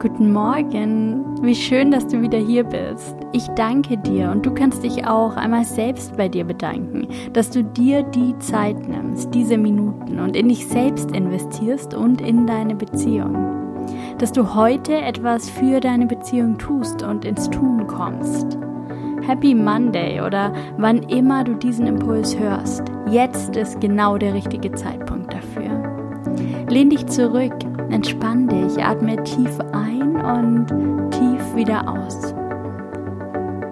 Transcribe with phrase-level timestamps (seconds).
[0.00, 3.14] Guten Morgen, wie schön, dass du wieder hier bist.
[3.32, 7.62] Ich danke dir und du kannst dich auch einmal selbst bei dir bedanken, dass du
[7.62, 13.36] dir die Zeit nimmst, diese Minuten und in dich selbst investierst und in deine Beziehung.
[14.16, 18.56] Dass du heute etwas für deine Beziehung tust und ins Tun kommst.
[19.26, 22.84] Happy Monday oder wann immer du diesen Impuls hörst.
[23.10, 25.90] Jetzt ist genau der richtige Zeitpunkt dafür.
[26.70, 27.52] Lehn dich zurück,
[27.92, 32.34] entspann dich, atme tief ein und tief wieder aus.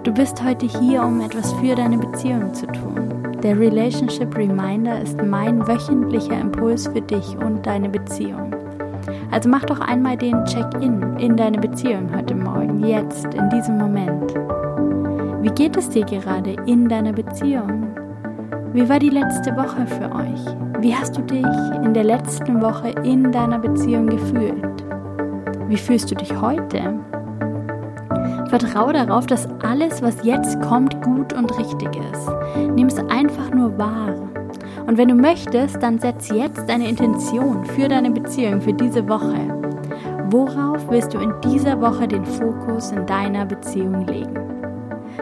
[0.03, 3.37] Du bist heute hier, um etwas für deine Beziehung zu tun.
[3.43, 8.53] Der Relationship Reminder ist mein wöchentlicher Impuls für dich und deine Beziehung.
[9.31, 14.33] Also mach doch einmal den Check-in in deine Beziehung heute Morgen, jetzt, in diesem Moment.
[15.41, 17.88] Wie geht es dir gerade in deiner Beziehung?
[18.71, 20.45] Wie war die letzte Woche für euch?
[20.79, 21.43] Wie hast du dich
[21.83, 24.85] in der letzten Woche in deiner Beziehung gefühlt?
[25.67, 26.99] Wie fühlst du dich heute?
[28.47, 32.29] Vertraue darauf, dass alles, was jetzt kommt, gut und richtig ist.
[32.75, 34.13] Nimm es einfach nur wahr.
[34.85, 39.39] Und wenn du möchtest, dann setz jetzt deine Intention für deine Beziehung für diese Woche.
[40.29, 44.48] Worauf willst du in dieser Woche den Fokus in deiner Beziehung legen?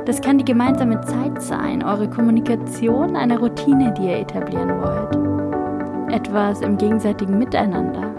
[0.07, 6.13] Das kann die gemeinsame Zeit sein, eure Kommunikation, eine Routine, die ihr etablieren wollt.
[6.13, 8.15] Etwas im gegenseitigen Miteinander.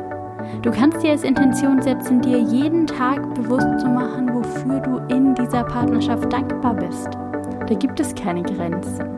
[0.61, 5.35] Du kannst dir als Intention setzen, dir jeden Tag bewusst zu machen, wofür du in
[5.35, 7.09] dieser Partnerschaft dankbar bist.
[7.67, 9.09] Da gibt es keine Grenzen.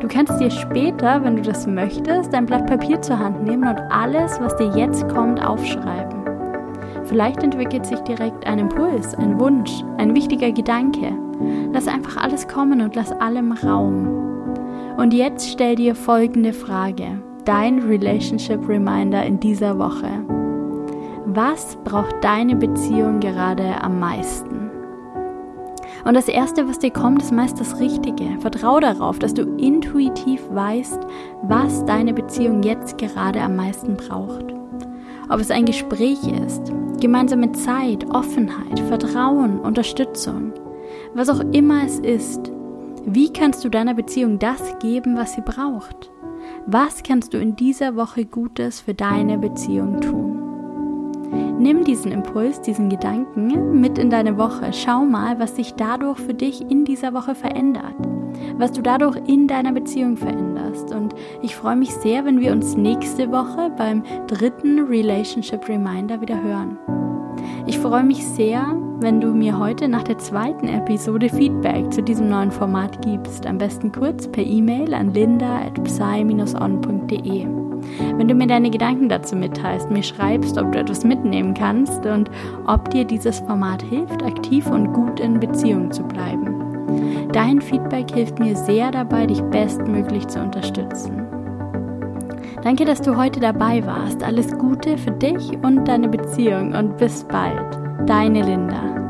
[0.00, 3.78] Du kannst dir später, wenn du das möchtest, ein Blatt Papier zur Hand nehmen und
[3.92, 6.22] alles, was dir jetzt kommt, aufschreiben.
[7.04, 11.12] Vielleicht entwickelt sich direkt ein Impuls, ein Wunsch, ein wichtiger Gedanke.
[11.72, 14.22] Lass einfach alles kommen und lass allem Raum.
[14.96, 17.22] Und jetzt stell dir folgende Frage.
[17.44, 20.24] Dein Relationship Reminder in dieser Woche.
[21.26, 24.70] Was braucht deine Beziehung gerade am meisten?
[26.04, 28.38] Und das Erste, was dir kommt, ist meist das Richtige.
[28.40, 30.98] Vertrau darauf, dass du intuitiv weißt,
[31.42, 34.52] was deine Beziehung jetzt gerade am meisten braucht.
[35.28, 40.52] Ob es ein Gespräch ist, gemeinsame Zeit, Offenheit, Vertrauen, Unterstützung,
[41.14, 42.50] was auch immer es ist,
[43.04, 46.10] wie kannst du deiner Beziehung das geben, was sie braucht?
[46.66, 50.38] Was kannst du in dieser Woche Gutes für deine Beziehung tun?
[51.58, 54.72] Nimm diesen Impuls, diesen Gedanken mit in deine Woche.
[54.72, 57.94] Schau mal, was sich dadurch für dich in dieser Woche verändert.
[58.56, 60.92] Was du dadurch in deiner Beziehung veränderst.
[60.92, 66.42] Und ich freue mich sehr, wenn wir uns nächste Woche beim dritten Relationship Reminder wieder
[66.42, 66.78] hören.
[67.66, 72.28] Ich freue mich sehr, wenn du mir heute nach der zweiten Episode Feedback zu diesem
[72.28, 73.46] neuen Format gibst.
[73.46, 77.46] Am besten kurz per E-Mail an linda.psy-on.de.
[78.16, 82.30] Wenn du mir deine Gedanken dazu mitteilst, mir schreibst, ob du etwas mitnehmen kannst und
[82.66, 87.28] ob dir dieses Format hilft, aktiv und gut in Beziehung zu bleiben.
[87.32, 91.41] Dein Feedback hilft mir sehr dabei, dich bestmöglich zu unterstützen.
[92.62, 94.22] Danke, dass du heute dabei warst.
[94.22, 97.76] Alles Gute für dich und deine Beziehung und bis bald.
[98.06, 99.01] Deine Linda.